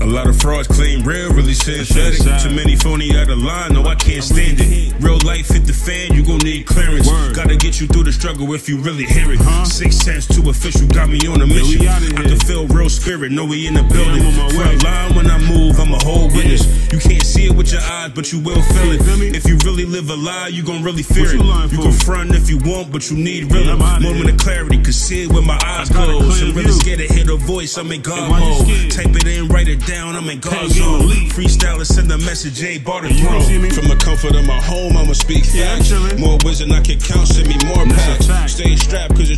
[0.00, 2.18] A lot of frauds claim real, really synthetic.
[2.40, 4.94] Too many phony out of line, no, I can't stand it.
[5.00, 7.06] Real life hit the fan, you gon' need clearance.
[7.06, 7.34] Word.
[7.34, 9.40] Gotta get you through the struggle if you really hear it.
[9.40, 9.64] Uh-huh.
[9.64, 11.86] Six cents to official, got me on a mission.
[11.86, 14.22] outta I can feel real spirit, know we in the building.
[14.22, 16.64] I'm on my Front line when I move, I'm a whole witness.
[16.92, 19.02] You can't see it with your eyes, but you will feel it.
[19.02, 19.34] Feel?
[19.34, 21.72] If you really live a lie, you gon' really fear What it.
[21.72, 23.66] you can front if you want, but you need real.
[23.66, 26.37] Yeah, Moment of clarity, can see it with my eyes closed.
[26.58, 28.90] Really scared to hear the voice, I'm in God mode.
[28.90, 31.06] Type it in, write it down, I'm in God zone.
[31.30, 33.70] Freestyle and send a message, Jaii Barrh the You me?
[33.70, 35.92] From the comfort of my home, I'ma speak facts.
[36.18, 38.27] More wisdom I can count, send me more packs.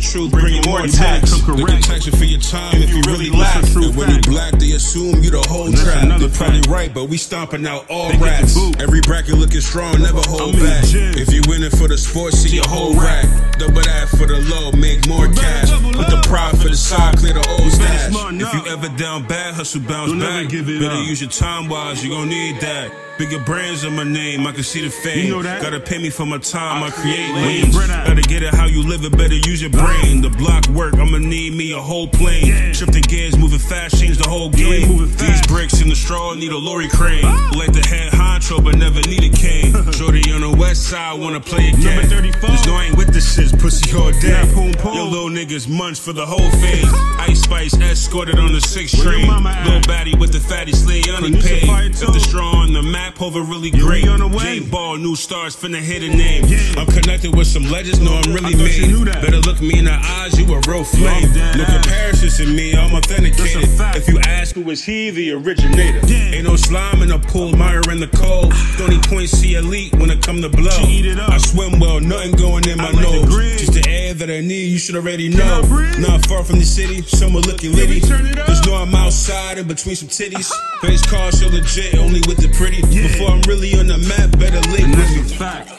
[0.01, 1.31] Truth bringing more more tax.
[1.31, 1.83] tax, I'm They can correct.
[1.85, 3.63] tax you for your time if, you really lack.
[3.63, 6.19] And when you black, they assume you the whole trap.
[6.19, 8.57] They're probably right, but we stomping out all rats.
[8.79, 10.83] Every bracket looking strong, never hold back.
[10.91, 13.25] If you in it for the sports, see your whole rack.
[13.57, 15.69] Double that for the low, make more cash.
[15.71, 18.09] Put the pride for the side, clear the old stash.
[18.11, 20.49] If you ever down bad, hustle bounce back.
[20.49, 22.91] give it Better use your time wise, you gon' need that.
[23.17, 25.27] Bigger brands on my name, I can see the fame.
[25.27, 25.61] You know that?
[25.61, 27.77] Gotta pay me for my time, I, create lanes.
[27.77, 30.21] Gotta how you live it, better use your brain.
[30.21, 32.47] The block work, I'ma need me a whole plane.
[32.47, 32.71] Yeah.
[32.73, 35.07] Shifting gears, moving fast, change the whole game.
[35.17, 37.23] These bricks in the straw need a lorry crane.
[37.23, 37.51] Ah.
[37.55, 39.73] Like the head honcho, but never need a cane.
[39.93, 41.95] Shorty on the west side wanna play again.
[41.95, 42.49] Number 34.
[42.49, 44.29] Just know I ain't with the shit, pussy all day.
[44.29, 44.93] Yeah, poom, poom.
[44.95, 46.85] Yo, little niggas munch for the whole phase.
[47.19, 49.27] Ice Spice escorted on the six train.
[49.27, 51.67] Little baddie with the fatty slay Kanisha paid.
[51.67, 52.11] Fire If too.
[52.11, 54.03] the straw on the map, Hover really great.
[54.03, 54.59] we on the way.
[54.59, 56.45] J Ball, new stars finna hit a name.
[56.77, 59.05] I'm connected with some legends, know I'm really made.
[59.21, 61.29] Better look me in the eyes, you a real flame.
[61.57, 63.61] No comparisons to me, I'm authenticated.
[63.61, 63.97] That's a fact.
[63.97, 65.99] If you ask who is he, the originator.
[66.11, 68.53] Ain't no slime in the pool, Meyer in the cold.
[68.77, 70.71] 20 points, see elite when it come to blow.
[70.87, 71.29] Eat it up.
[71.29, 73.70] I swim well, nothing going in my nose.
[74.13, 74.27] Green.
[74.27, 75.61] Just the air that I need, you should already know.
[75.99, 78.01] Not far from the city, somewhere looking Yeah, litty.
[78.01, 78.47] turn it up.
[78.47, 80.51] Just know I'm outside in between some titties.
[80.81, 82.81] Face cars so legit, only with the pretty.
[82.89, 83.07] Yeah.
[83.07, 85.71] Before I'm really on the map, better link And that's a fact.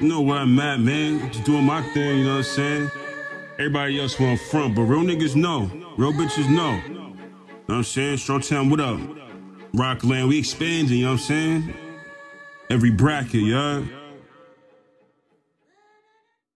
[0.00, 1.32] You know where I'm at, man.
[1.32, 2.90] Just doing my thing, you know what I'm saying?
[3.58, 5.70] Everybody else want front, but real niggas know.
[5.96, 6.80] Real bitches know.
[6.86, 7.14] You know
[7.66, 8.18] what I'm saying?
[8.18, 9.00] Strong Town, what up?
[9.72, 11.74] Rockland, we expanding, you know what I'm saying?
[12.68, 13.84] Every bracket, y'all.